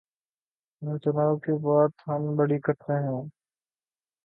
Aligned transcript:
انقلا 0.81 1.25
ب 1.29 1.43
کی 1.43 1.53
بات 1.63 1.91
ہم 2.07 2.21
بڑی 2.35 2.59
کرتے 2.59 2.93
ہیں۔ 3.03 3.21